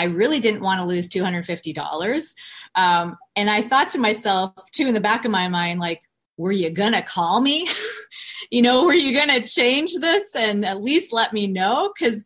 [0.00, 2.34] I really didn't want to lose $250.
[2.74, 6.00] Um, and I thought to myself, too, in the back of my mind, like,
[6.38, 7.68] were you going to call me?
[8.50, 11.92] you know, were you going to change this and at least let me know?
[11.94, 12.24] Because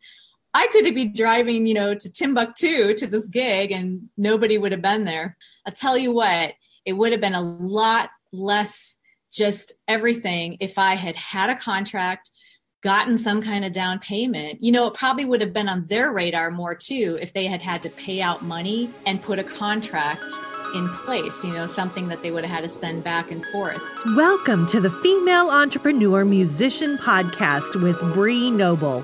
[0.53, 4.81] I could be driving, you know, to Timbuktu to this gig and nobody would have
[4.81, 5.35] been there.
[5.65, 6.53] I'll tell you what,
[6.85, 8.95] it would have been a lot less
[9.33, 12.29] just everything if I had had a contract,
[12.85, 14.61] gotten some kind of down payment.
[14.61, 17.59] You know, it probably would have been on their radar more too if they had
[17.59, 20.21] had to pay out money and put a contract
[20.75, 23.81] in place, you know, something that they would have had to send back and forth.
[24.15, 29.03] Welcome to the Female Entrepreneur Musician Podcast with Bree Noble.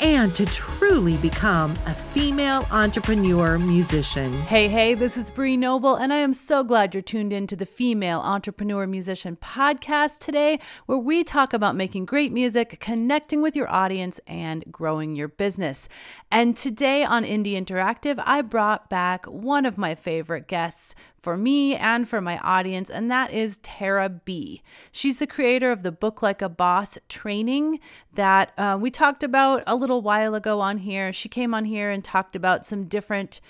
[0.00, 4.32] and to truly become a female entrepreneur musician.
[4.42, 7.56] Hey, hey, this is Bree Noble, and I am so glad you're tuned in to
[7.56, 13.56] the Female Entrepreneur Musician podcast today, where we talk about making great music, connecting with
[13.56, 15.88] your audience, and growing your business.
[16.30, 21.76] And today on Indie Interactive, I brought back one of my favorite guests for me
[21.76, 24.62] and for my audience, and that is Tara B.
[24.90, 27.80] She's the creator of the Book Like a Boss training
[28.14, 31.12] that uh, we talked about a little while ago on here.
[31.12, 33.40] She came on here and talked about some different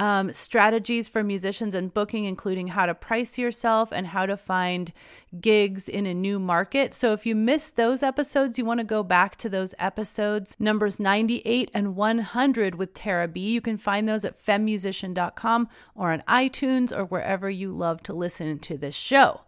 [0.00, 4.94] um, strategies for musicians and booking, including how to price yourself and how to find
[5.42, 6.94] gigs in a new market.
[6.94, 11.00] So if you missed those episodes, you want to go back to those episodes, numbers
[11.00, 13.40] 98 and 100 with Tara B.
[13.50, 18.58] You can find those at femusician.com or on iTunes or wherever you love to listen
[18.58, 19.42] to this show.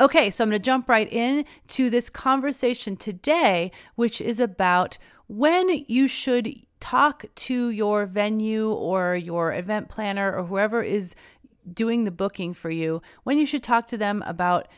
[0.00, 4.96] Okay, so I'm going to jump right in to this conversation today, which is about
[5.26, 6.48] when you should
[6.80, 11.14] talk to your venue or your event planner or whoever is
[11.72, 14.68] doing the booking for you when you should talk to them about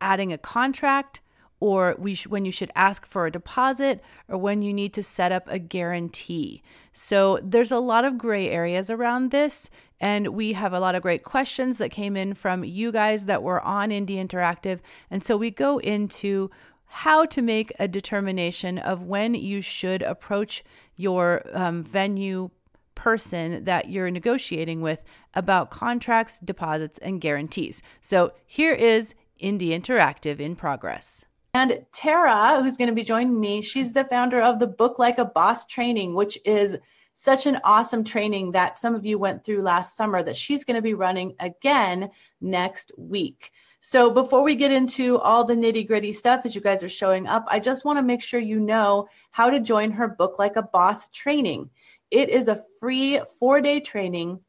[0.00, 1.20] adding a contract
[1.60, 5.30] or sh- when you should ask for a deposit or when you need to set
[5.30, 6.62] up a guarantee.
[6.92, 9.70] So there's a lot of gray areas around this
[10.00, 13.42] and we have a lot of great questions that came in from you guys that
[13.42, 16.50] were on Indie Interactive and so we go into
[16.92, 20.64] how to make a determination of when you should approach
[21.00, 22.50] your um, venue
[22.94, 25.02] person that you're negotiating with
[25.34, 27.82] about contracts, deposits, and guarantees.
[28.02, 31.24] So here is Indie Interactive in progress.
[31.54, 35.18] And Tara, who's going to be joining me, she's the founder of the Book Like
[35.18, 36.76] a Boss training, which is
[37.14, 40.76] such an awesome training that some of you went through last summer that she's going
[40.76, 43.50] to be running again next week.
[43.82, 47.26] So before we get into all the nitty gritty stuff as you guys are showing
[47.26, 50.56] up, I just want to make sure you know how to join her Book Like
[50.56, 51.70] a Boss training.
[52.10, 54.40] It is a free four day training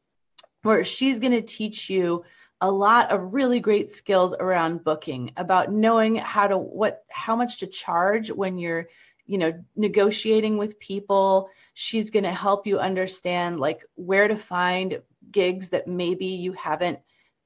[0.62, 2.24] where she's going to teach you
[2.60, 7.58] a lot of really great skills around booking about knowing how to what how much
[7.58, 8.88] to charge when you're
[9.26, 15.02] you know negotiating with people she's going to help you understand like where to find
[15.32, 17.00] gigs that maybe you haven't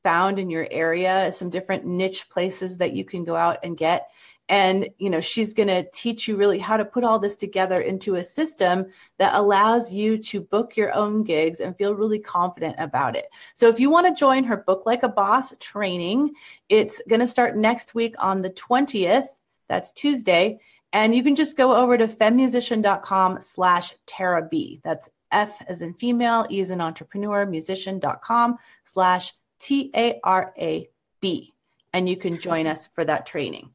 [0.07, 4.09] found in your area, some different niche places that you can go out and get.
[4.49, 7.81] And, you know, she's going to teach you really how to put all this together
[7.81, 8.87] into a system
[9.19, 13.29] that allows you to book your own gigs and feel really confident about it.
[13.57, 16.35] So if you want to join her Book Like a Boss training,
[16.69, 19.27] it's going to start next week on the 20th.
[19.69, 20.61] That's Tuesday.
[20.93, 24.81] And you can just go over to femusician.com slash Tara B.
[24.85, 30.89] That's F as in female, E as in entrepreneur, musician.com slash T A R A
[31.21, 31.53] B.
[31.93, 33.71] And you can join us for that training.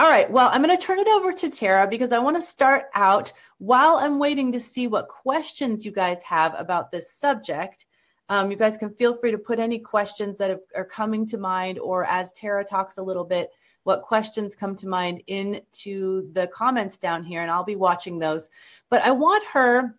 [0.00, 2.40] All right, well, I'm going to turn it over to Tara because I want to
[2.40, 7.84] start out while I'm waiting to see what questions you guys have about this subject.
[8.30, 11.36] Um, you guys can feel free to put any questions that have, are coming to
[11.36, 13.50] mind, or as Tara talks a little bit,
[13.82, 18.48] what questions come to mind into the comments down here, and I'll be watching those.
[18.88, 19.94] But I want her,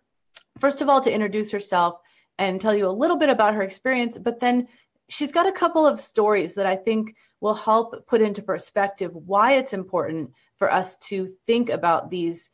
[0.58, 2.00] first of all, to introduce herself
[2.38, 4.66] and tell you a little bit about her experience, but then
[5.08, 9.54] she's got a couple of stories that I think will help put into perspective why
[9.54, 12.50] it's important for us to think about these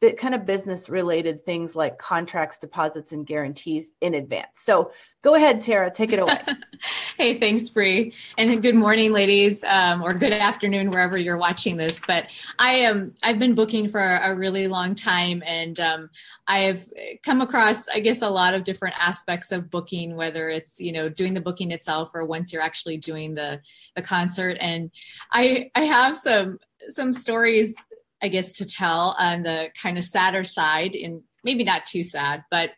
[0.00, 4.48] bit kind of business related things like contracts, deposits, and guarantees in advance.
[4.54, 4.92] So
[5.22, 6.40] go ahead, Tara, take it away.
[7.20, 12.00] Hey, thanks, Bree, and good morning, ladies, um, or good afternoon wherever you're watching this.
[12.06, 16.08] But I am I've been booking for a really long time, and um,
[16.48, 16.88] I have
[17.22, 21.10] come across, I guess, a lot of different aspects of booking, whether it's you know
[21.10, 23.60] doing the booking itself or once you're actually doing the
[23.96, 24.56] the concert.
[24.58, 24.90] And
[25.30, 26.58] I I have some
[26.88, 27.76] some stories,
[28.22, 32.44] I guess, to tell on the kind of sadder side, and maybe not too sad,
[32.50, 32.70] but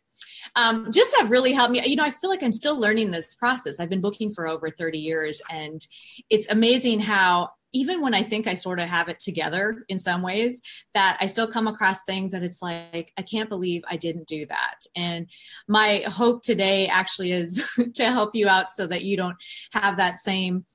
[0.56, 1.86] um, just have really helped me.
[1.86, 3.80] You know, I feel like I'm still learning this process.
[3.80, 5.86] I've been booking for over 30 years, and
[6.30, 10.22] it's amazing how even when I think I sort of have it together in some
[10.22, 10.60] ways,
[10.94, 14.44] that I still come across things that it's like, I can't believe I didn't do
[14.46, 14.80] that.
[14.94, 15.26] And
[15.66, 17.62] my hope today actually is
[17.94, 19.36] to help you out so that you don't
[19.72, 20.66] have that same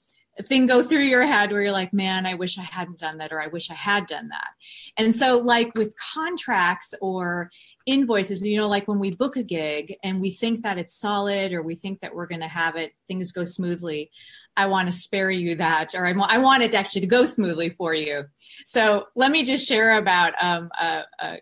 [0.44, 3.32] thing go through your head where you're like, man, I wish I hadn't done that,
[3.32, 4.50] or I wish I had done that.
[4.96, 7.50] And so, like with contracts or
[7.88, 11.54] invoices you know like when we book a gig and we think that it's solid
[11.54, 14.12] or we think that we're going to have it things go smoothly
[14.58, 17.70] i want to spare you that or I, I want it actually to go smoothly
[17.70, 18.26] for you.
[18.66, 21.38] So let me just share about um, a, a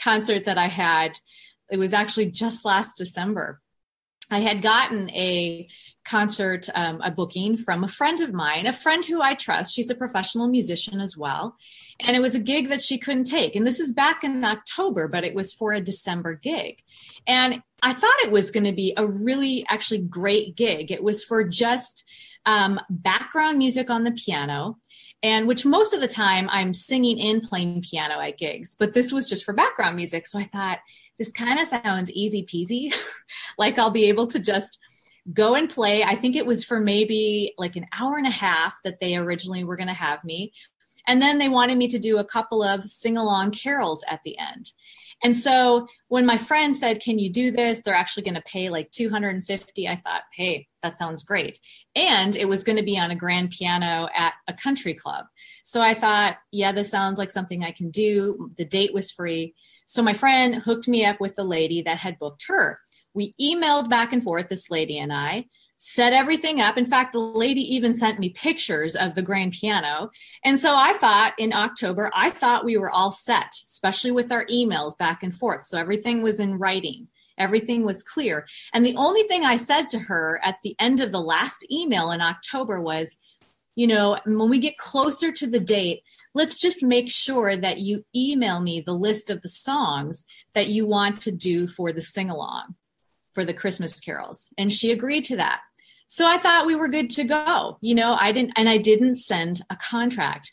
[0.00, 1.18] concert that i had.
[1.70, 3.60] It was actually just last december
[4.30, 5.68] i had gotten a
[6.04, 9.90] concert um, a booking from a friend of mine a friend who i trust she's
[9.90, 11.56] a professional musician as well
[12.00, 13.56] and it was a gig that she couldn't take.
[13.56, 16.82] And this is back in October, but it was for a December gig.
[17.26, 20.90] And I thought it was going to be a really actually great gig.
[20.90, 22.04] It was for just
[22.46, 24.78] um, background music on the piano
[25.22, 29.12] and which most of the time I'm singing and playing piano at gigs, but this
[29.12, 30.26] was just for background music.
[30.26, 30.78] So I thought
[31.18, 32.94] this kind of sounds easy peasy.
[33.58, 34.78] like I'll be able to just
[35.32, 36.04] go and play.
[36.04, 39.64] I think it was for maybe like an hour and a half that they originally
[39.64, 40.52] were going to have me.
[41.06, 44.38] And then they wanted me to do a couple of sing along carols at the
[44.38, 44.72] end.
[45.22, 47.82] And so when my friend said, Can you do this?
[47.82, 49.88] They're actually going to pay like 250.
[49.88, 51.58] I thought, Hey, that sounds great.
[51.96, 55.24] And it was going to be on a grand piano at a country club.
[55.64, 58.50] So I thought, Yeah, this sounds like something I can do.
[58.56, 59.54] The date was free.
[59.88, 62.78] So my friend hooked me up with the lady that had booked her.
[63.14, 65.46] We emailed back and forth, this lady and I
[65.78, 66.76] set everything up.
[66.76, 70.10] In fact, the lady even sent me pictures of the grand piano.
[70.44, 74.44] And so I thought in October, I thought we were all set, especially with our
[74.46, 75.64] emails back and forth.
[75.64, 77.08] So everything was in writing.
[77.38, 78.46] Everything was clear.
[78.74, 82.10] And the only thing I said to her at the end of the last email
[82.10, 83.16] in October was,
[83.74, 86.02] you know, when we get closer to the date,
[86.34, 90.86] let's just make sure that you email me the list of the songs that you
[90.86, 92.74] want to do for the sing along
[93.32, 94.50] for the Christmas carols.
[94.58, 95.60] And she agreed to that.
[96.06, 97.78] So I thought we were good to go.
[97.80, 100.52] You know, I didn't, and I didn't send a contract.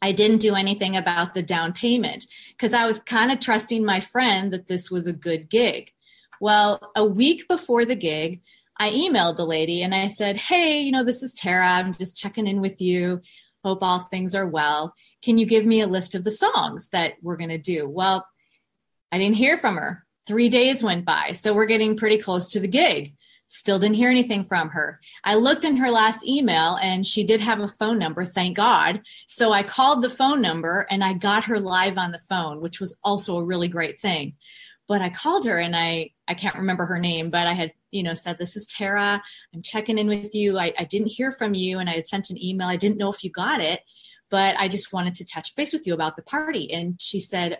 [0.00, 3.98] I didn't do anything about the down payment because I was kind of trusting my
[4.00, 5.92] friend that this was a good gig.
[6.40, 8.40] Well, a week before the gig,
[8.78, 11.66] I emailed the lady and I said, Hey, you know, this is Tara.
[11.68, 13.20] I'm just checking in with you.
[13.64, 14.94] Hope all things are well.
[15.22, 17.88] Can you give me a list of the songs that we're going to do?
[17.88, 18.26] Well,
[19.10, 20.04] I didn't hear from her.
[20.26, 21.32] Three days went by.
[21.32, 23.14] So we're getting pretty close to the gig.
[23.50, 25.00] Still didn't hear anything from her.
[25.24, 29.00] I looked in her last email and she did have a phone number, thank God.
[29.26, 32.78] So I called the phone number and I got her live on the phone, which
[32.78, 34.34] was also a really great thing.
[34.86, 38.02] But I called her and I I can't remember her name, but I had, you
[38.02, 39.22] know, said, This is Tara.
[39.54, 40.58] I'm checking in with you.
[40.58, 42.68] I, I didn't hear from you and I had sent an email.
[42.68, 43.80] I didn't know if you got it,
[44.30, 46.72] but I just wanted to touch base with you about the party.
[46.72, 47.58] And she said,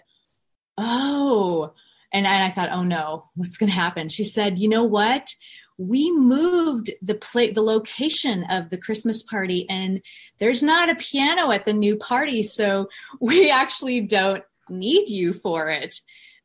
[0.77, 1.73] Oh,
[2.13, 4.09] and I thought, oh no, what's going to happen?
[4.09, 5.29] She said, you know what?
[5.79, 10.03] we moved the play the location of the christmas party and
[10.39, 12.89] there's not a piano at the new party so
[13.21, 16.01] we actually don't need you for it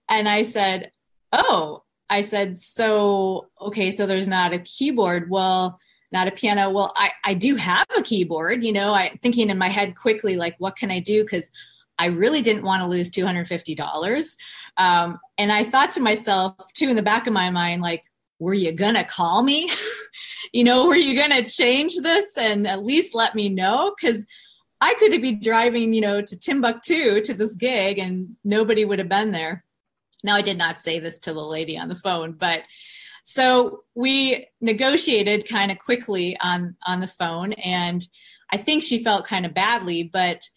[0.08, 0.92] and i said
[1.32, 5.80] oh i said so okay so there's not a keyboard well
[6.12, 9.58] not a piano well i i do have a keyboard you know i thinking in
[9.58, 11.52] my head quickly like what can i do because
[12.00, 14.36] I really didn't want to lose $250.
[14.78, 18.04] Um, and I thought to myself, too, in the back of my mind, like,
[18.40, 19.72] were you gonna call me?
[20.54, 23.94] you know, were you gonna change this and at least let me know?
[23.96, 24.26] Because
[24.82, 29.08] I could be driving, you know, to Timbuktu to this gig and nobody would have
[29.08, 29.64] been there.
[30.24, 32.64] Now, I did not say this to the lady on the phone, but
[33.24, 38.06] so we negotiated kind of quickly on on the phone, and
[38.52, 40.48] I think she felt kind of badly, but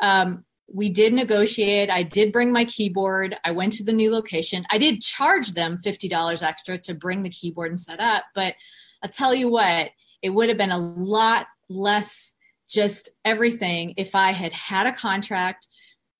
[0.00, 1.90] um, we did negotiate.
[1.90, 3.36] I did bring my keyboard.
[3.44, 4.64] I went to the new location.
[4.70, 8.54] I did charge them $50 extra to bring the keyboard and set up, but
[9.02, 9.90] I'll tell you what,
[10.22, 12.32] it would have been a lot less
[12.70, 15.66] just everything if I had had a contract,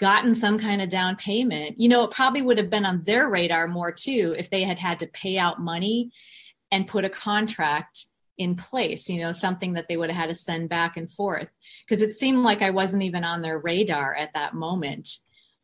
[0.03, 1.79] gotten some kind of down payment.
[1.79, 4.81] You know, it probably would have been on their radar more too if they had
[4.81, 6.11] had to pay out money
[6.73, 8.07] and put a contract
[8.37, 11.57] in place, you know, something that they would have had to send back and forth.
[11.85, 15.19] Because it seemed like I wasn't even on their radar at that moment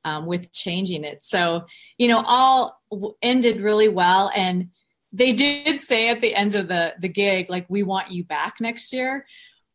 [0.04, 1.20] um, with changing it.
[1.20, 1.66] So,
[1.96, 2.80] you know, all
[3.20, 4.30] ended really well.
[4.36, 4.68] And
[5.12, 8.60] they did say at the end of the, the gig, like, we want you back
[8.60, 9.26] next year.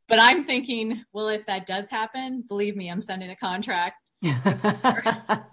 [0.08, 3.98] But I'm thinking, well, if that does happen, believe me, I'm sending a contract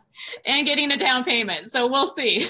[0.47, 1.71] and getting a down payment.
[1.71, 2.49] So we'll see.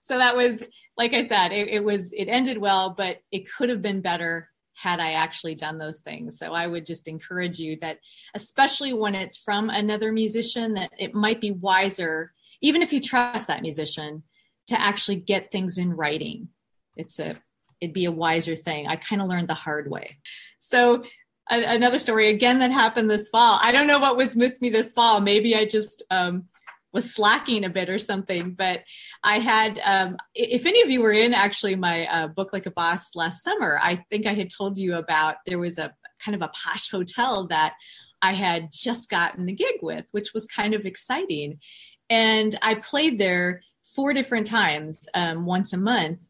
[0.00, 0.66] so that was
[0.96, 4.48] like I said, it, it was it ended well, but it could have been better
[4.74, 6.38] had I actually done those things.
[6.38, 7.98] So I would just encourage you that,
[8.34, 13.48] especially when it's from another musician, that it might be wiser, even if you trust
[13.48, 14.22] that musician,
[14.68, 16.48] to actually get things in writing.
[16.96, 17.36] It's a
[17.80, 18.86] it'd be a wiser thing.
[18.86, 20.18] I kind of learned the hard way.
[20.58, 21.04] So
[21.50, 23.58] another story again that happened this fall.
[23.62, 25.20] I don't know what was with me this fall.
[25.20, 26.46] Maybe I just um,
[26.92, 28.52] was slacking a bit or something.
[28.52, 28.82] But
[29.22, 32.70] I had, um, if any of you were in actually my uh, book like a
[32.70, 36.42] boss last summer, I think I had told you about there was a kind of
[36.42, 37.74] a posh hotel that
[38.22, 41.60] I had just gotten the gig with, which was kind of exciting.
[42.08, 46.22] And I played there four different times, um, once a month.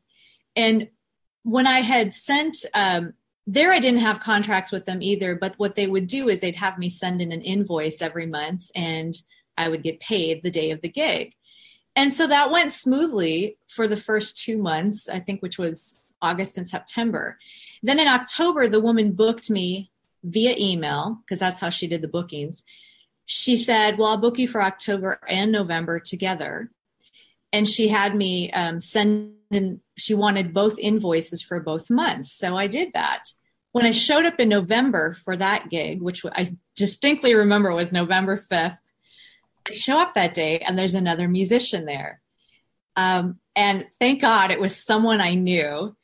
[0.56, 0.88] And
[1.42, 3.14] when I had sent, um,
[3.46, 6.56] there I didn't have contracts with them either, but what they would do is they'd
[6.56, 9.14] have me send in an invoice every month and
[9.56, 11.34] I would get paid the day of the gig.
[11.94, 16.58] And so that went smoothly for the first two months, I think, which was August
[16.58, 17.38] and September.
[17.82, 19.90] Then in October, the woman booked me
[20.24, 22.64] via email because that's how she did the bookings.
[23.24, 26.70] She said, Well, I'll book you for October and November together.
[27.52, 32.32] And she had me um, send in, she wanted both invoices for both months.
[32.32, 33.24] So I did that.
[33.72, 38.36] When I showed up in November for that gig, which I distinctly remember was November
[38.36, 38.78] 5th,
[39.68, 42.20] I show up that day and there's another musician there.
[42.96, 45.94] Um, and thank God it was someone I knew.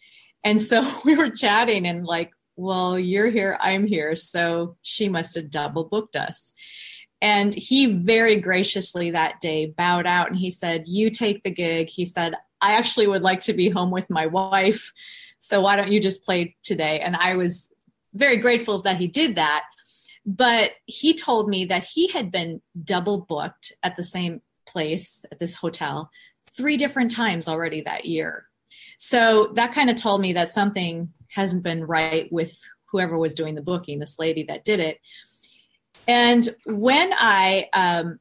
[0.44, 4.14] And so we were chatting and like, well, you're here, I'm here.
[4.16, 6.52] So she must have double booked us.
[7.22, 11.88] And he very graciously that day bowed out and he said, You take the gig.
[11.88, 14.92] He said, I actually would like to be home with my wife.
[15.38, 17.00] So why don't you just play today?
[17.00, 17.70] And I was
[18.14, 19.64] very grateful that he did that.
[20.24, 25.40] But he told me that he had been double booked at the same place at
[25.40, 26.10] this hotel
[26.56, 28.46] three different times already that year.
[28.98, 33.56] So that kind of told me that something hasn't been right with whoever was doing
[33.56, 35.00] the booking, this lady that did it.
[36.06, 38.20] And when I um,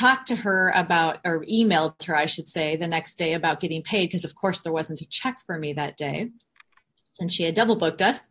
[0.00, 3.82] talked to her about, or emailed her, I should say, the next day about getting
[3.82, 6.30] paid, because of course there wasn't a check for me that day
[7.10, 8.28] since she had double booked us,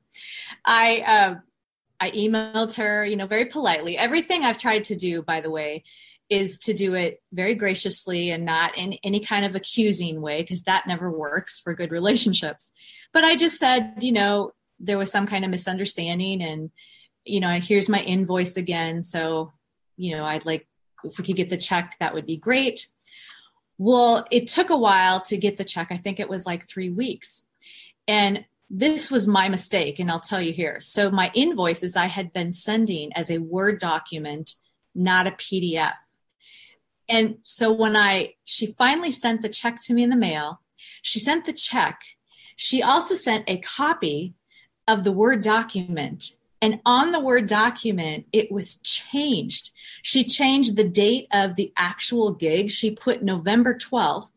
[0.66, 1.36] I uh,
[2.00, 3.98] I emailed her, you know, very politely.
[3.98, 5.84] Everything I've tried to do, by the way,
[6.30, 10.64] is to do it very graciously and not in any kind of accusing way, because
[10.64, 12.72] that never works for good relationships.
[13.12, 16.72] But I just said, you know, there was some kind of misunderstanding and,
[17.26, 19.04] you know, here's my invoice again.
[19.04, 19.52] So,
[19.98, 20.68] you know, I'd like,
[21.04, 22.88] if we could get the check, that would be great.
[23.78, 25.88] Well, it took a while to get the check.
[25.92, 27.44] I think it was like three weeks.
[28.08, 30.80] And this was my mistake, and I'll tell you here.
[30.80, 34.56] So, my invoices I had been sending as a Word document,
[34.94, 35.94] not a PDF.
[37.08, 40.62] And so, when I, she finally sent the check to me in the mail,
[41.02, 42.02] she sent the check.
[42.56, 44.36] She also sent a copy
[44.88, 46.32] of the Word document.
[46.62, 49.72] And on the Word document, it was changed.
[50.02, 52.70] She changed the date of the actual gig.
[52.70, 54.32] She put November 12th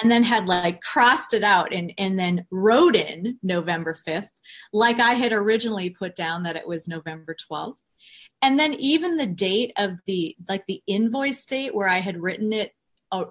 [0.00, 4.30] and then had like crossed it out and, and then wrote in November 5th,
[4.72, 7.78] like I had originally put down that it was November 12th.
[8.42, 12.52] And then even the date of the, like the invoice date where I had written
[12.52, 12.72] it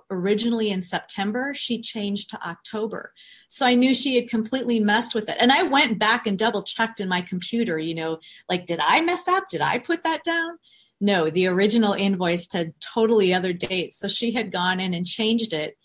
[0.10, 3.14] originally in September, she changed to October.
[3.48, 5.38] So I knew she had completely messed with it.
[5.40, 8.20] And I went back and double checked in my computer, you know,
[8.50, 9.50] like, did I mess up?
[9.50, 10.60] Did I put that down?
[11.02, 13.98] No, the original invoice had totally other dates.
[13.98, 15.78] So she had gone in and changed it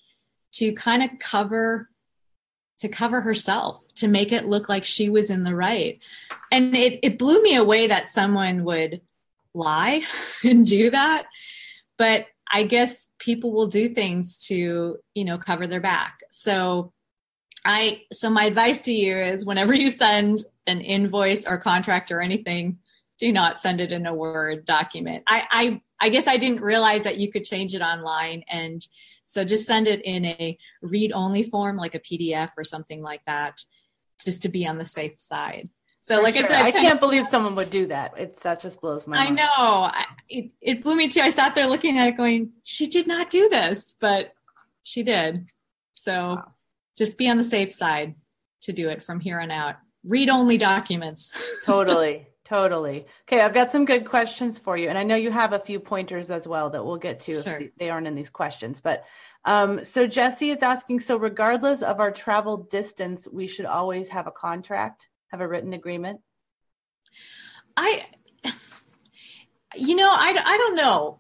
[0.55, 1.91] to kind of cover
[2.79, 6.01] to cover herself to make it look like she was in the right
[6.51, 9.01] and it, it blew me away that someone would
[9.55, 10.03] lie
[10.45, 11.27] and do that
[11.97, 16.21] but i guess people will do things to you know cover their back.
[16.31, 16.93] So
[17.67, 22.21] i so my advice to you is whenever you send an invoice or contract or
[22.21, 22.79] anything
[23.19, 25.25] do not send it in a word document.
[25.27, 28.45] I i i guess i didn't realize that you could change it online.
[28.49, 28.87] And
[29.25, 33.23] so just send it in a read only form, like a PDF or something like
[33.27, 33.59] that,
[34.25, 35.69] just to be on the safe side.
[36.05, 36.45] So, For like sure.
[36.45, 38.13] I said, I can't of, believe someone would do that.
[38.19, 39.41] It that just blows my I mind.
[39.41, 39.85] I know.
[39.85, 41.23] I, it, it blew me too.
[41.23, 44.35] I sat there looking at it, going, "She did not do this," but
[44.83, 45.51] she did.
[45.95, 46.53] So, wow.
[46.99, 48.17] just be on the safe side
[48.65, 49.77] to do it from here on out.
[50.05, 51.33] read only documents.
[51.65, 52.27] totally.
[52.45, 53.07] Totally.
[53.27, 54.91] Okay, I've got some good questions for you.
[54.91, 57.61] And I know you have a few pointers as well that we'll get to sure.
[57.61, 58.83] if they aren't in these questions.
[58.83, 59.05] But
[59.47, 64.27] um, so Jesse is asking so, regardless of our travel distance, we should always have
[64.27, 66.21] a contract, have a written agreement?
[67.77, 68.07] I,
[69.75, 71.19] you know, I, I don't know.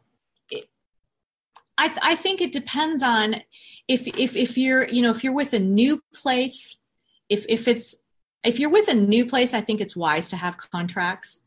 [1.77, 3.43] I, th- I think it depends on
[3.89, 6.77] if, if, if you're, you know, if you're with a new place,
[7.29, 7.97] if, if it's,
[8.45, 11.41] if you're with a new place, I think it's wise to have contracts.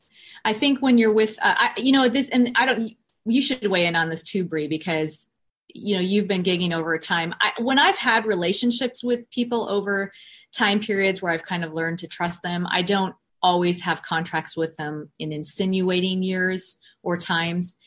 [0.43, 2.91] I think when you're with, uh, I, you know, this, and I don't,
[3.25, 5.29] you should weigh in on this too, Bree, because
[5.74, 7.33] you know you've been gigging over time.
[7.39, 10.12] I, when I've had relationships with people over
[10.58, 14.58] time periods where I've kind of learned to trust them, I don't always have contracts
[14.58, 17.78] with them in insinuating years or times.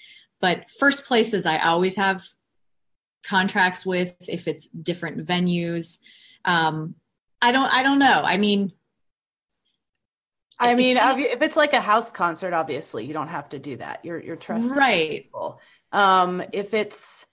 [0.41, 2.25] But first places, I always have
[3.27, 5.99] contracts with if it's different venues.
[6.45, 6.95] Um,
[7.43, 7.73] I don't.
[7.73, 8.23] I don't know.
[8.25, 8.73] I mean,
[10.59, 14.05] I mean, if it's like a house concert, obviously you don't have to do that.
[14.05, 15.23] You're you're trusting right.
[15.25, 15.59] people.
[15.91, 17.27] Um, if it's,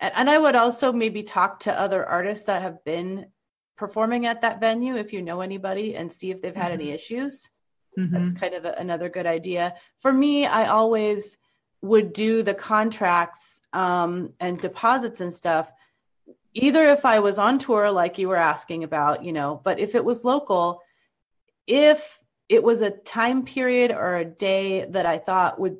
[0.00, 3.26] and I would also maybe talk to other artists that have been
[3.80, 6.82] performing at that venue if you know anybody and see if they've had mm-hmm.
[6.82, 7.48] any issues.
[7.98, 8.14] Mm-hmm.
[8.14, 9.74] That's kind of a, another good idea.
[10.00, 11.38] For me, I always
[11.80, 15.72] would do the contracts um, and deposits and stuff.
[16.52, 19.94] Either if I was on tour, like you were asking about, you know, but if
[19.94, 20.82] it was local,
[21.66, 22.18] if
[22.50, 25.78] it was a time period or a day that I thought would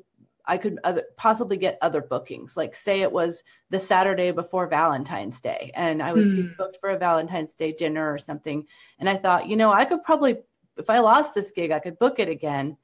[0.51, 2.57] I could other, possibly get other bookings.
[2.57, 6.57] Like say it was the Saturday before Valentine's Day and I was mm.
[6.57, 8.67] booked for a Valentine's Day dinner or something.
[8.99, 10.39] And I thought, you know, I could probably,
[10.75, 12.75] if I lost this gig, I could book it again.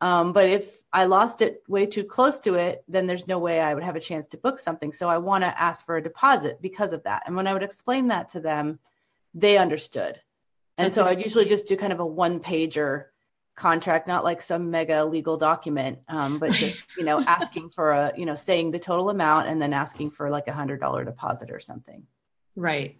[0.00, 3.60] Um, but if I lost it way too close to it, then there's no way
[3.60, 4.92] I would have a chance to book something.
[4.92, 7.22] So I want to ask for a deposit because of that.
[7.26, 8.80] And when I would explain that to them,
[9.34, 10.20] they understood.
[10.76, 13.04] And That's so I'd usually just do kind of a one pager
[13.54, 18.12] contract, not like some mega legal document, um, but just you know asking for a
[18.16, 21.50] you know saying the total amount and then asking for like a hundred dollar deposit
[21.50, 22.04] or something.
[22.56, 22.96] Right,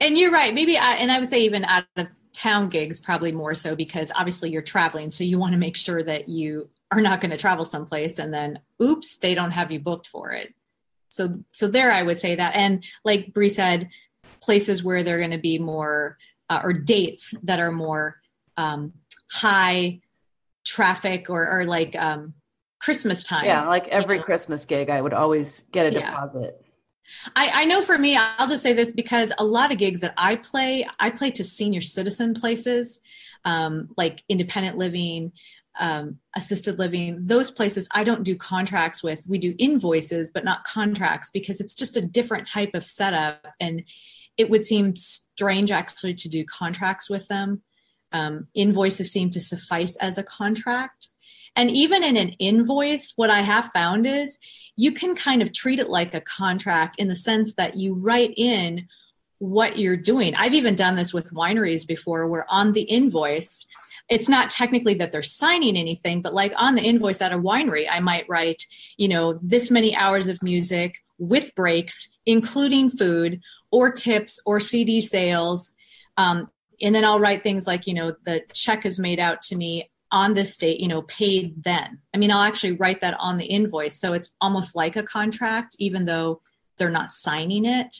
[0.00, 0.52] and you're right.
[0.52, 4.12] Maybe I, and I would say even out of town gigs probably more so because
[4.14, 7.36] obviously you're traveling, so you want to make sure that you are not going to
[7.36, 10.54] travel someplace and then oops they don't have you booked for it.
[11.08, 13.90] So so there I would say that, and like Bree said,
[14.40, 16.16] places where they're going to be more
[16.48, 18.20] uh, or dates that are more
[18.56, 18.92] um,
[19.30, 20.00] high
[20.64, 22.34] traffic or, or like um,
[22.80, 23.44] Christmas time.
[23.44, 24.26] Yeah, like every you know?
[24.26, 26.10] Christmas gig, I would always get a yeah.
[26.10, 26.64] deposit.
[27.34, 30.14] I, I know for me, I'll just say this because a lot of gigs that
[30.16, 33.00] I play, I play to senior citizen places,
[33.46, 35.32] um, like independent living,
[35.78, 39.24] um, assisted living, those places I don't do contracts with.
[39.26, 43.46] We do invoices, but not contracts because it's just a different type of setup.
[43.58, 43.84] And
[44.36, 47.62] it would seem strange actually to do contracts with them
[48.12, 51.08] um, invoices seem to suffice as a contract.
[51.56, 54.38] And even in an invoice, what I have found is
[54.76, 58.32] you can kind of treat it like a contract in the sense that you write
[58.36, 58.86] in
[59.38, 60.34] what you're doing.
[60.34, 63.66] I've even done this with wineries before where on the invoice,
[64.08, 67.86] it's not technically that they're signing anything, but like on the invoice at a winery,
[67.90, 68.66] I might write,
[68.96, 73.40] you know, this many hours of music with breaks, including food
[73.70, 75.72] or tips or CD sales.
[76.16, 79.56] Um, and then I'll write things like, you know, the check is made out to
[79.56, 81.98] me on this date, you know, paid then.
[82.14, 83.98] I mean, I'll actually write that on the invoice.
[84.00, 86.40] So it's almost like a contract, even though
[86.78, 87.96] they're not signing it.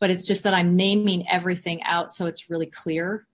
[0.00, 3.26] But it's just that I'm naming everything out so it's really clear.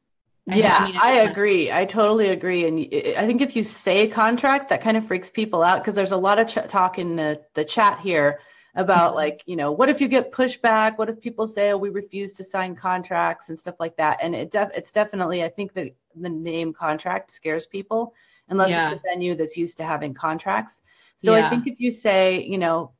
[0.46, 1.72] yeah, I, mean, I agree.
[1.72, 2.66] I totally agree.
[2.66, 6.12] And I think if you say contract, that kind of freaks people out because there's
[6.12, 8.40] a lot of ch- talk in the, the chat here
[8.76, 9.16] about mm-hmm.
[9.16, 12.32] like you know what if you get pushback what if people say oh we refuse
[12.32, 15.94] to sign contracts and stuff like that and it def- it's definitely i think that
[16.16, 18.14] the name contract scares people
[18.48, 18.90] unless yeah.
[18.90, 20.82] it's a venue that's used to having contracts
[21.18, 21.46] so yeah.
[21.46, 22.92] i think if you say you know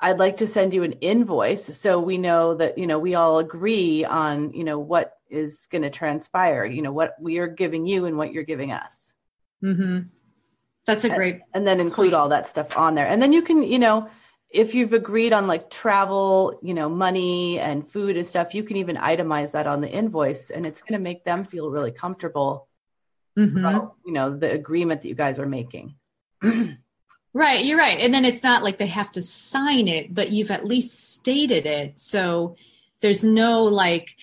[0.00, 3.38] i'd like to send you an invoice so we know that you know we all
[3.38, 7.86] agree on you know what is going to transpire you know what we are giving
[7.86, 9.12] you and what you're giving us
[9.62, 10.00] mm-hmm.
[10.86, 12.14] that's a great and, and then include point.
[12.14, 14.08] all that stuff on there and then you can you know
[14.50, 18.76] if you've agreed on like travel, you know, money and food and stuff, you can
[18.76, 22.68] even itemize that on the invoice and it's going to make them feel really comfortable
[23.36, 23.58] mm-hmm.
[23.58, 25.96] about, you know, the agreement that you guys are making.
[26.42, 27.64] right.
[27.64, 27.98] You're right.
[27.98, 31.66] And then it's not like they have to sign it, but you've at least stated
[31.66, 31.98] it.
[31.98, 32.56] So
[33.00, 34.16] there's no like,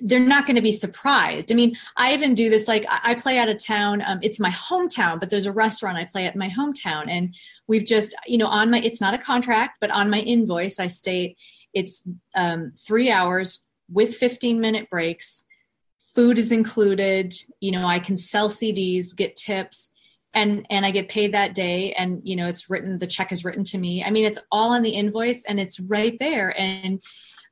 [0.00, 1.50] they're not going to be surprised.
[1.50, 4.02] I mean, I even do this like I play out of town.
[4.06, 7.34] Um, it's my hometown, but there's a restaurant I play at my hometown, and
[7.66, 10.88] we've just you know on my it's not a contract, but on my invoice I
[10.88, 11.36] state
[11.72, 12.02] it's
[12.34, 15.44] um, three hours with 15 minute breaks,
[16.14, 19.92] food is included you know i can sell cds get tips
[20.34, 23.44] and and i get paid that day and you know it's written the check is
[23.44, 27.00] written to me i mean it's all on the invoice and it's right there and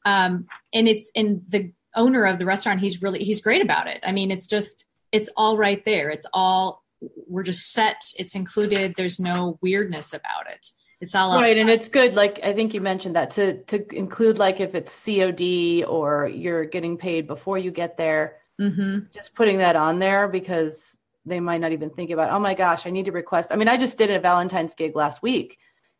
[0.05, 4.01] um and it's in the owner of the restaurant he's really he's great about it.
[4.07, 6.11] I mean it's just it's all right there.
[6.11, 6.85] It's all
[7.29, 8.03] we're just set.
[8.19, 8.95] It's included.
[8.97, 10.71] There's no weirdness about it.
[11.01, 14.41] It's all right and it's good like i think you mentioned that to to include
[14.41, 19.07] like if it's cod or you're getting paid before you get there mm-hmm.
[19.13, 22.85] just putting that on there because they might not even think about oh my gosh
[22.85, 25.59] i need to request i mean i just did a valentine's gig last week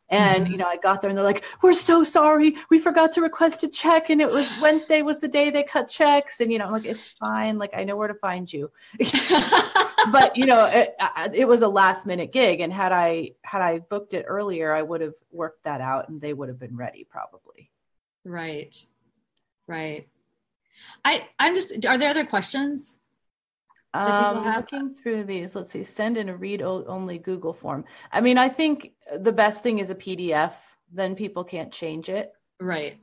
[0.09, 0.51] and mm-hmm.
[0.51, 2.55] you know i got there and they're like we're so sorry.
[2.69, 5.89] We forgot to request a check and it was wednesday was the day they cut
[5.89, 6.39] checks.
[6.39, 7.57] And you know i'm like it's fine.
[7.57, 8.71] Like i know where to find you.
[10.11, 10.95] But you know it,
[11.33, 14.81] it was a last minute gig and had i had i booked it earlier i
[14.81, 17.69] would have worked that out and they would have been ready probably.
[18.23, 18.73] Right.
[19.67, 20.07] Right.
[21.03, 22.93] I i'm just are there other questions
[23.93, 27.85] um, looking through these, let's see, send in a read only Google form.
[28.11, 30.53] I mean, I think the best thing is a PDF,
[30.91, 32.31] then people can't change it.
[32.59, 32.97] Right.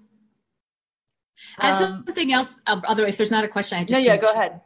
[1.59, 4.21] As um, something else, uh, other if there's not a question, I just yeah, yeah
[4.21, 4.61] go ahead.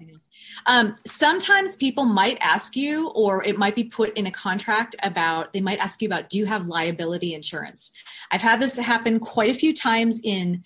[0.66, 5.52] Um, sometimes people might ask you, or it might be put in a contract about.
[5.52, 7.90] They might ask you about, do you have liability insurance?
[8.30, 10.62] I've had this happen quite a few times in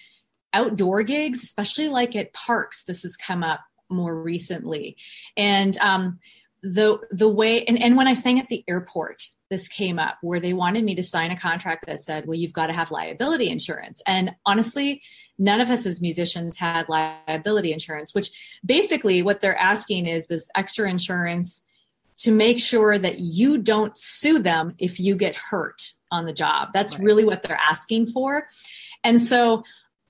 [0.53, 2.85] outdoor gigs, especially like at parks.
[2.85, 4.97] This has come up more recently,
[5.37, 6.19] and um,
[6.63, 10.41] the the way and, and when I sang at the airport, this came up where
[10.41, 13.51] they wanted me to sign a contract that said, well, you've got to have liability
[13.51, 14.03] insurance.
[14.07, 15.03] And honestly,
[15.39, 18.31] none of us as musicians had liability insurance, which
[18.65, 21.65] basically what they're asking is this extra insurance
[22.17, 26.69] to make sure that you don't sue them if you get hurt on the job.
[26.73, 27.05] That's right.
[27.05, 28.47] really what they're asking for.
[29.03, 29.65] And so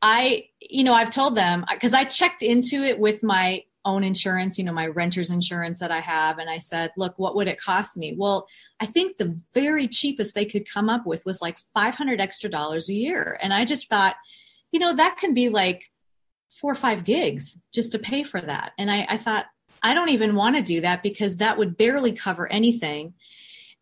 [0.06, 4.58] I, you know, I've told them because I checked into it with my own insurance,
[4.58, 6.36] you know, my renter's insurance that I have.
[6.36, 8.14] And I said, look, what would it cost me?
[8.14, 8.46] Well,
[8.78, 12.90] I think the very cheapest they could come up with was like 500 extra dollars
[12.90, 13.38] a year.
[13.42, 14.16] And I just thought,
[14.72, 15.84] you know, that can be like
[16.50, 18.72] four or five gigs just to pay for that.
[18.76, 19.46] And I, I thought,
[19.82, 23.14] I don't even want to do that because that would barely cover anything.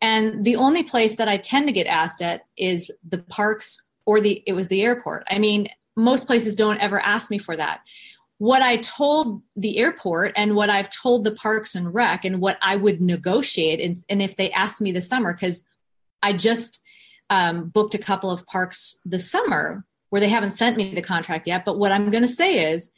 [0.00, 4.20] And the only place that I tend to get asked at is the parks or
[4.20, 5.24] the it was the airport.
[5.28, 7.80] I mean, most places don't ever ask me for that
[8.42, 12.58] what I told the airport and what I've told the parks and rec and what
[12.60, 13.80] I would negotiate.
[13.80, 15.62] And, and if they asked me this summer, because
[16.24, 16.82] I just
[17.30, 21.46] um, booked a couple of parks this summer where they haven't sent me the contract
[21.46, 21.64] yet.
[21.64, 22.90] But what I'm going to say is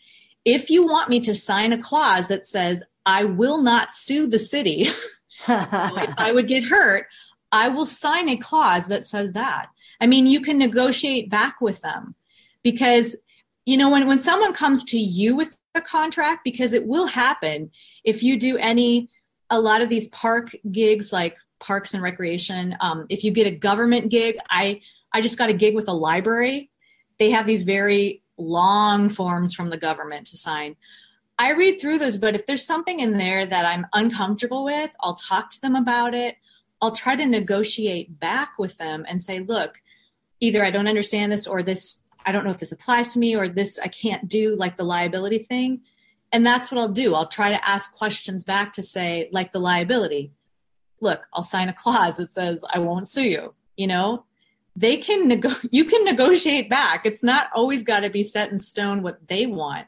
[0.47, 4.39] if you want me to sign a clause that says, I will not sue the
[4.39, 4.89] city
[5.47, 7.05] if I would get hurt,
[7.53, 9.67] I will sign a clause that says that.
[10.01, 12.15] I mean, you can negotiate back with them
[12.65, 13.15] because
[13.65, 17.71] you know when when someone comes to you with a contract because it will happen
[18.03, 19.09] if you do any
[19.51, 23.51] a lot of these park gigs like parks and recreation um, if you get a
[23.51, 24.81] government gig i
[25.13, 26.71] i just got a gig with a library.
[27.21, 30.75] They have these very long forms from the government to sign.
[31.39, 35.17] I read through those but if there's something in there that i'm uncomfortable with i'll
[35.17, 36.37] talk to them about it.
[36.81, 39.81] I'll try to negotiate back with them and say look
[40.41, 43.37] either i don't understand this or this I don't know if this applies to me
[43.37, 45.83] or this I can't do, like the liability thing.
[46.33, 47.15] And that's what I'll do.
[47.15, 50.33] I'll try to ask questions back to say, like the liability.
[51.01, 53.55] Look, I'll sign a clause that says I won't sue you.
[53.77, 54.25] You know,
[54.77, 57.07] they can nego- you can negotiate back.
[57.07, 59.87] It's not always got to be set in stone what they want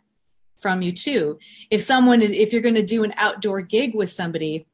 [0.59, 1.38] from you too.
[1.70, 4.66] If someone is if you're going to do an outdoor gig with somebody,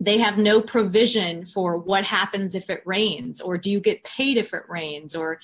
[0.00, 4.38] they have no provision for what happens if it rains or do you get paid
[4.38, 5.38] if it rains or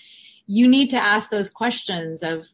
[0.46, 2.46] you need to ask those questions of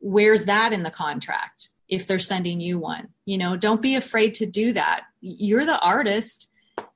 [0.00, 3.08] where's that in the contract if they're sending you one?
[3.24, 5.04] You know don't be afraid to do that.
[5.20, 6.48] You're the artist.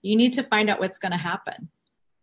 [0.03, 1.69] You need to find out what's going to happen.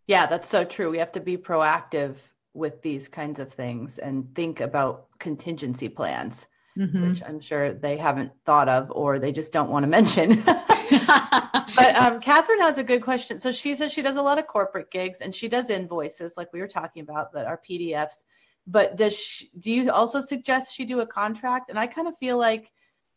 [0.07, 0.89] Yeah that's so true.
[0.89, 2.15] We have to be proactive
[2.53, 6.45] with these kinds of things and think about contingency plans
[6.77, 7.09] mm-hmm.
[7.09, 10.43] which i'm sure they haven't thought of or they just don't want to mention
[10.89, 13.39] but um, Catherine has a good question.
[13.41, 16.51] So she says she does a lot of corporate gigs and she does invoices, like
[16.53, 18.23] we were talking about, that are PDFs.
[18.65, 21.69] But does she, do you also suggest she do a contract?
[21.69, 22.71] And I kind of feel like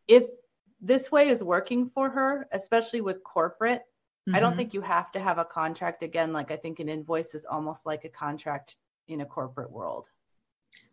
[0.09, 0.25] if
[0.81, 4.35] this way is working for her, especially with corporate, mm-hmm.
[4.35, 4.59] I don't mm-hmm.
[4.59, 6.33] think you have to have a contract again.
[6.33, 8.77] Like I think an invoice is almost like a contract
[9.09, 10.07] in a corporate world.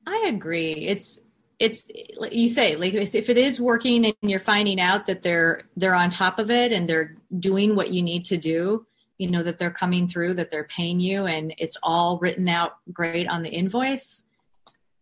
[0.06, 0.74] I agree.
[0.74, 1.18] It's
[1.60, 1.88] it's
[2.32, 6.10] you say like if it is working and you're finding out that they're they're on
[6.10, 8.86] top of it and they're doing what you need to do
[9.18, 12.78] you know that they're coming through that they're paying you and it's all written out
[12.92, 14.24] great on the invoice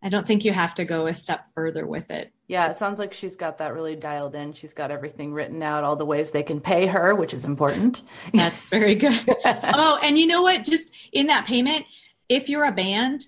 [0.04, 3.00] i don't think you have to go a step further with it Yeah, it sounds
[3.00, 4.52] like she's got that really dialed in.
[4.52, 8.02] She's got everything written out, all the ways they can pay her, which is important.
[8.34, 9.24] That's very good.
[9.46, 10.66] oh, and you know what?
[10.66, 11.86] Just in that payment,
[12.28, 13.26] if you're a band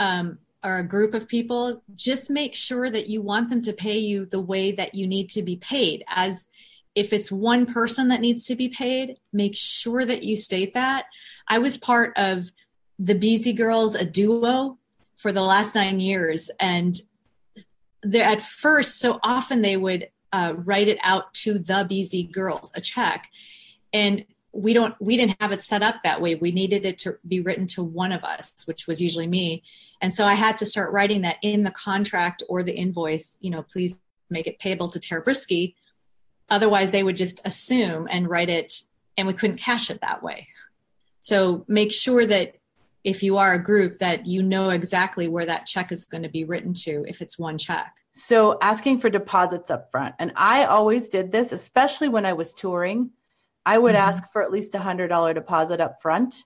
[0.00, 3.98] um, or a group of people, just make sure that you want them to pay
[3.98, 6.02] you the way that you need to be paid.
[6.08, 6.48] As
[6.94, 11.04] if it's one person that needs to be paid, make sure that you state that.
[11.46, 12.50] I was part of
[12.98, 14.78] the Beezy Girls, a duo
[15.16, 16.50] for the last nine years.
[16.58, 16.96] And
[18.12, 22.80] at first, so often they would uh, write it out to the BZ girls, a
[22.80, 23.28] check.
[23.92, 24.24] And
[24.54, 27.40] we don't we didn't have it set up that way we needed it to be
[27.40, 29.62] written to one of us which was usually me
[30.04, 33.50] and so i had to start writing that in the contract or the invoice you
[33.50, 33.98] know please
[34.30, 35.74] make it payable to tara Bruschi.
[36.48, 38.82] otherwise they would just assume and write it
[39.16, 40.48] and we couldn't cash it that way
[41.20, 42.56] so make sure that
[43.02, 46.28] if you are a group that you know exactly where that check is going to
[46.28, 47.96] be written to if it's one check.
[48.14, 50.14] So asking for deposits up front.
[50.18, 53.10] And I always did this, especially when I was touring.
[53.66, 54.08] I would mm-hmm.
[54.08, 56.44] ask for at least a hundred dollar deposit up front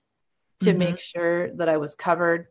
[0.61, 0.79] to mm-hmm.
[0.79, 2.47] make sure that I was covered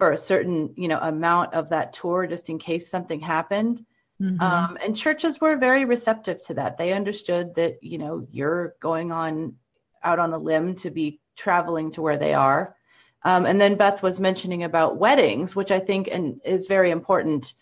[0.00, 3.84] for a certain, you know, amount of that tour just in case something happened.
[4.20, 4.40] Mm-hmm.
[4.40, 6.78] Um, and churches were very receptive to that.
[6.78, 9.54] They understood that, you know, you're going on
[10.02, 12.74] out on a limb to be traveling to where they are
[13.22, 17.54] um, and then Beth was mentioning about weddings, which I think and is very important.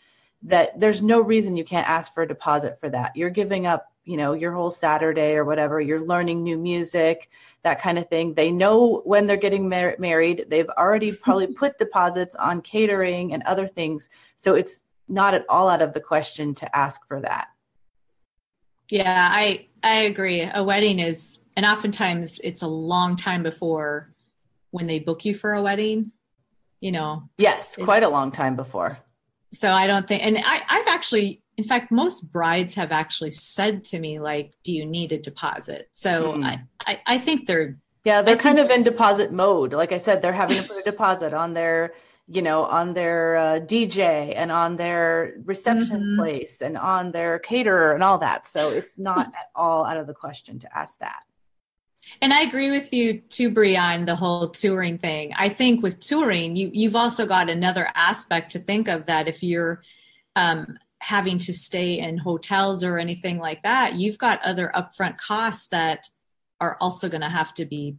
[0.42, 3.16] That there's no reason you can't ask for a deposit for that.
[3.16, 5.80] You're giving up, you know, your whole Saturday or whatever.
[5.80, 7.28] You're learning new music,
[7.62, 8.34] that kind of thing.
[8.34, 10.46] They know when they're getting mar- married.
[10.48, 14.08] They've already probably put deposits on catering and other things.
[14.36, 17.48] So it's not at all out of the question to ask for that.
[18.90, 20.48] Yeah, I I agree.
[20.52, 24.14] A wedding is, and oftentimes it's a long time before
[24.70, 26.12] when they book you for a wedding
[26.80, 28.98] you know yes quite a long time before
[29.52, 33.84] so i don't think and I, i've actually in fact most brides have actually said
[33.84, 36.44] to me like do you need a deposit so mm.
[36.44, 39.98] I, I, I think they're yeah they're I kind of in deposit mode like i
[39.98, 41.92] said they're having to put a deposit on their
[42.28, 46.16] you know on their uh, dj and on their reception mm-hmm.
[46.16, 50.06] place and on their caterer and all that so it's not at all out of
[50.06, 51.22] the question to ask that
[52.22, 55.34] and I agree with you too, Bree, on the whole touring thing.
[55.36, 59.42] I think with touring, you you've also got another aspect to think of that if
[59.42, 59.82] you're
[60.34, 65.68] um, having to stay in hotels or anything like that, you've got other upfront costs
[65.68, 66.08] that
[66.60, 67.96] are also going to have to be,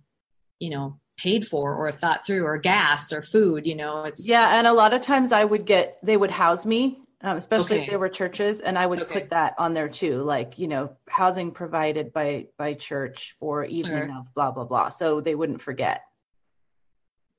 [0.59, 4.57] you know, paid for or thought through or gas or food you know it's yeah
[4.57, 7.83] and a lot of times i would get they would house me um, especially okay.
[7.83, 9.21] if there were churches and i would okay.
[9.21, 14.07] put that on there too like you know housing provided by by church for evening
[14.07, 14.17] sure.
[14.17, 16.03] of blah blah blah so they wouldn't forget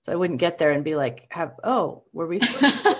[0.02, 2.38] so i wouldn't get there and be like have oh were we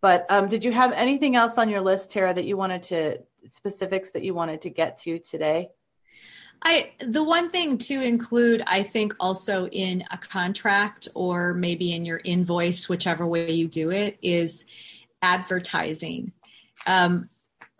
[0.00, 3.18] but um, did you have anything else on your list tara that you wanted to
[3.50, 5.68] specifics that you wanted to get to today
[6.62, 12.04] I the one thing to include, I think, also in a contract or maybe in
[12.04, 14.64] your invoice, whichever way you do it, is
[15.22, 16.32] advertising.
[16.86, 17.28] Um,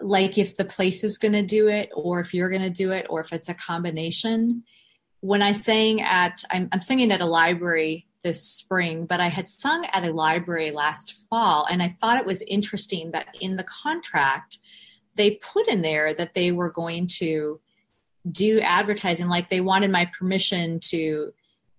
[0.01, 2.93] like if the place is going to do it, or if you're going to do
[2.93, 4.65] it, or if it's a combination.
[5.21, 9.49] When I sang at, I'm, I'm singing at a library this spring, but I had
[9.49, 13.65] sung at a library last fall, and I thought it was interesting that in the
[13.65, 14.59] contract
[15.19, 17.61] they put in there that they were going to
[18.31, 21.33] do advertising like they wanted my permission to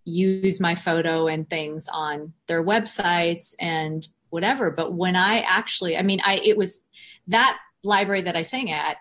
[0.05, 4.71] use my photo and things on their websites and whatever.
[4.71, 6.83] But when i actually i mean i it was
[7.27, 8.97] that library that i sang at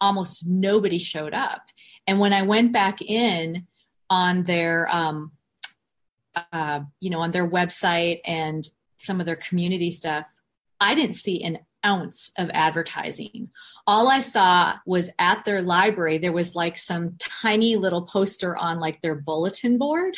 [0.00, 1.62] almost nobody showed up.
[2.06, 3.66] And when i went back in
[4.08, 5.32] on their um
[6.52, 10.30] uh you know on their website and some of their community stuff
[10.80, 13.50] i didn't see an ounce of advertising.
[13.86, 18.78] All I saw was at their library, there was like some tiny little poster on
[18.78, 20.14] like their bulletin board,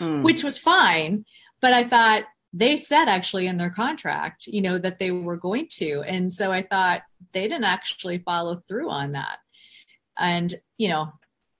[0.00, 0.22] mm.
[0.22, 1.24] which was fine.
[1.60, 5.68] But I thought they said actually in their contract, you know, that they were going
[5.72, 6.02] to.
[6.06, 9.38] And so I thought they didn't actually follow through on that.
[10.18, 11.12] And, you know,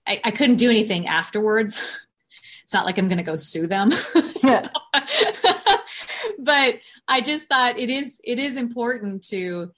[0.07, 1.81] I, I couldn't do anything afterwards.
[2.63, 3.91] it's not like I'm going to go sue them.
[4.43, 4.69] Yeah.
[6.39, 6.75] but
[7.07, 9.71] I just thought it is it is important to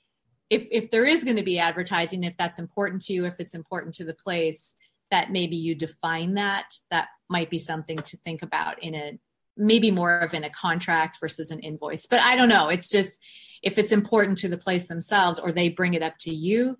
[0.50, 3.56] if if there is going to be advertising, if that's important to you, if it's
[3.56, 4.76] important to the place,
[5.12, 6.78] that maybe you define that.
[6.92, 9.20] That might be something to think about in a
[9.56, 12.08] maybe more of in a contract versus an invoice.
[12.08, 12.70] But I don't know.
[12.70, 13.20] It's just
[13.62, 16.78] if it's important to the place themselves or they bring it up to you,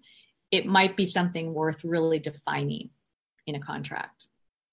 [0.52, 2.90] it might be something worth really defining
[3.46, 4.28] in a contract.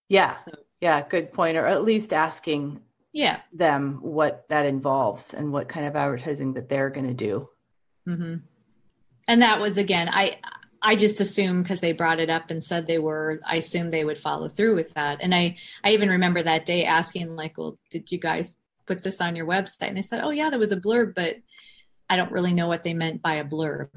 [0.09, 0.37] Yeah.
[0.45, 1.57] So, yeah, good point.
[1.57, 2.81] Or at least asking
[3.13, 7.49] yeah them what that involves and what kind of advertising that they're going to do.
[8.07, 8.37] mm-hmm.
[9.27, 10.39] And that was again, I
[10.83, 14.05] I just assumed because they brought it up and said they were, I assumed they
[14.05, 15.19] would follow through with that.
[15.21, 19.21] And I I even remember that day asking like, well, did you guys put this
[19.21, 19.89] on your website?
[19.89, 21.37] And they said, oh yeah, there was a blurb, but
[22.09, 23.89] I don't really know what they meant by a blurb.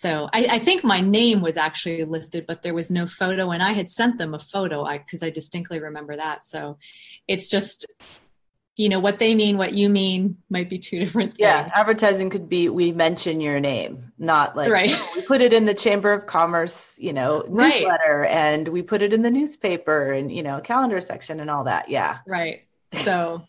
[0.00, 3.62] So I, I think my name was actually listed, but there was no photo, and
[3.62, 6.46] I had sent them a photo because I, I distinctly remember that.
[6.46, 6.78] So
[7.28, 7.84] it's just
[8.76, 11.40] you know what they mean what you mean might be two different things.
[11.40, 14.88] Yeah, advertising could be we mention your name, not like Right.
[14.94, 17.82] "Oh, we put it in the Chamber of Commerce, you know, Right.
[17.82, 21.64] newsletter and we put it in the newspaper and you know, calendar section and all
[21.64, 21.90] that.
[21.90, 22.20] Yeah.
[22.26, 22.60] right
[23.04, 23.42] so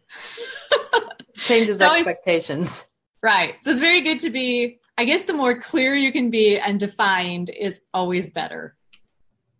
[1.37, 2.83] Changes So expectations.
[3.23, 6.59] right so it's very good to be i guess the more clear you can be
[6.59, 8.75] and defined is always better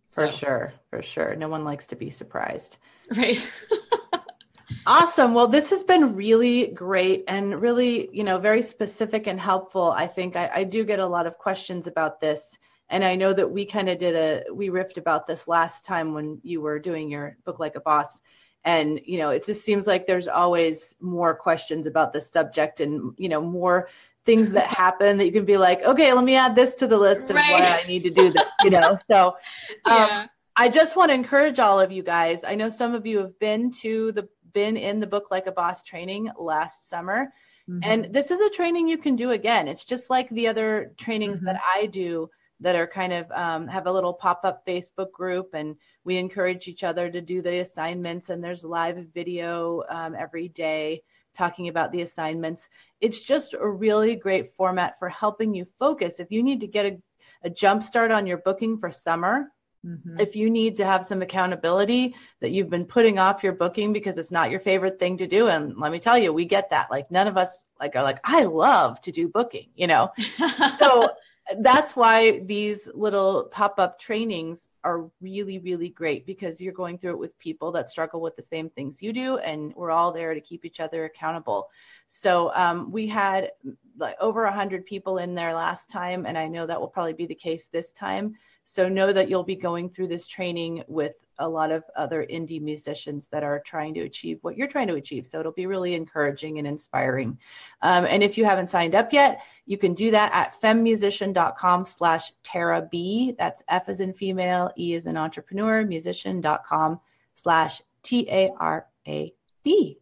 [0.06, 0.72] For So, sure.
[0.90, 1.34] For sure.
[1.36, 2.78] No one likes to be surprised.
[3.16, 3.40] right
[4.86, 5.32] Awesome.
[5.34, 9.90] Well, this has been really great and really, you know, very specific and helpful.
[9.90, 12.58] I think I, I do get a lot of questions about this.
[12.88, 16.14] And I know that we kind of did a, we riffed about this last time
[16.14, 18.20] when you were doing your book like a boss.
[18.64, 23.14] And, you know, it just seems like there's always more questions about this subject and,
[23.18, 23.88] you know, more
[24.24, 26.96] things that happen that you can be like, okay, let me add this to the
[26.98, 27.48] list of Right.
[27.48, 28.96] why I need to do this, you know?
[29.10, 29.36] So,
[29.84, 32.44] um, yeah I just want to encourage all of you guys.
[32.44, 35.52] I know some of you have been to the been in the book like a
[35.52, 37.32] boss training last summer
[37.68, 37.82] Mhm.
[37.82, 39.66] and this is a training you can do again.
[39.66, 41.44] It's just like the other trainings Mhm.
[41.46, 42.28] that I do
[42.60, 46.84] that are kind of um, have a little pop-up Facebook group and we encourage each
[46.84, 51.02] other to do the assignments and there's live video um, every day
[51.34, 52.68] talking about the assignments.
[53.00, 56.20] It's just a really great format for helping you focus.
[56.20, 56.98] If you need to get a,
[57.44, 59.52] a jump start on your booking for summer,
[59.84, 60.20] Mhm.
[60.20, 64.16] if you need to have some accountability that you've been putting off your booking because
[64.16, 66.88] it's not your favorite thing to do and let me tell you we get that
[66.88, 70.12] like none of us like are like i love to do booking you know
[70.78, 71.10] so
[71.58, 77.18] that's why these little pop-up trainings are really really great because you're going through it
[77.18, 80.40] with people that struggle with the same things you do and we're all there to
[80.40, 81.68] keep each other accountable.
[82.06, 83.50] So um, we had
[83.96, 87.26] like over 100 people in there last time and i know that will probably be
[87.26, 91.48] the case this time so know that you'll be going through this training with a
[91.48, 95.26] lot of other indie musicians that are trying to achieve what you're trying to achieve.
[95.26, 97.38] So it'll be really encouraging and inspiring.
[97.80, 102.32] Um, and if you haven't signed up yet, you can do that at femusician.com slash
[102.44, 103.34] Tara B.
[103.38, 107.00] That's F as in female, E as in entrepreneur, musician.com
[107.34, 109.98] slash T-A-R-A-B.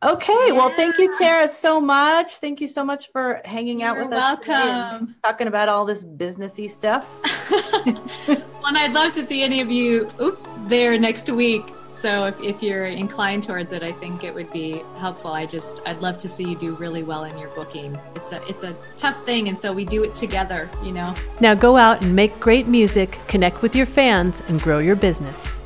[0.00, 2.36] Okay, well, thank you, Tara, so much.
[2.36, 5.16] Thank you so much for hanging out You're with us today and welcome.
[5.24, 7.04] talking about all this businessy stuff.
[8.28, 11.64] well, and I'd love to see any of you, oops, there next week.
[11.90, 15.32] So if, if you're inclined towards it, I think it would be helpful.
[15.32, 17.98] I just, I'd love to see you do really well in your booking.
[18.14, 19.48] It's a, it's a tough thing.
[19.48, 21.12] And so we do it together, you know?
[21.40, 25.58] Now go out and make great music, connect with your fans, and grow your business.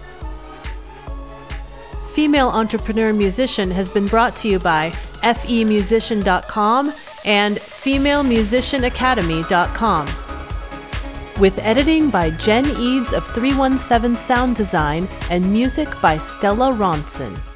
[2.13, 6.93] Female Entrepreneur Musician has been brought to you by femusician.com
[7.25, 10.07] and femalemusicianacademy.com.
[11.41, 17.52] With editing by Jen Eads of 317 Sound Design and music by Stella Ronson.